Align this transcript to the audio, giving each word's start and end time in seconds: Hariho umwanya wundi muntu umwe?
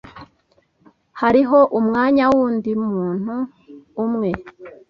Hariho 1.21 1.59
umwanya 1.79 2.23
wundi 2.33 2.71
muntu 2.91 3.35
umwe? 4.05 4.29